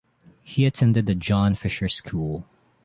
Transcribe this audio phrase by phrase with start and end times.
[0.41, 2.43] He attended The John Fisher School.